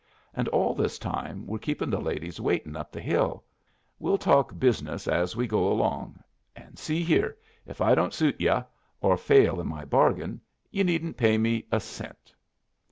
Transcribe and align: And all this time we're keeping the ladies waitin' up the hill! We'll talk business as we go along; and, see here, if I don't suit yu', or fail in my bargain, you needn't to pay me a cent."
And 0.33 0.47
all 0.47 0.73
this 0.73 0.97
time 0.97 1.45
we're 1.45 1.59
keeping 1.59 1.91
the 1.91 2.01
ladies 2.01 2.41
waitin' 2.41 2.75
up 2.75 2.91
the 2.91 2.99
hill! 2.99 3.43
We'll 3.99 4.17
talk 4.17 4.57
business 4.57 5.07
as 5.07 5.35
we 5.35 5.45
go 5.45 5.71
along; 5.71 6.23
and, 6.55 6.79
see 6.79 7.03
here, 7.03 7.37
if 7.67 7.81
I 7.81 7.93
don't 7.93 8.11
suit 8.11 8.41
yu', 8.41 8.63
or 8.99 9.15
fail 9.15 9.61
in 9.61 9.67
my 9.67 9.85
bargain, 9.85 10.41
you 10.71 10.83
needn't 10.83 11.17
to 11.17 11.21
pay 11.21 11.37
me 11.37 11.67
a 11.71 11.79
cent." 11.79 12.33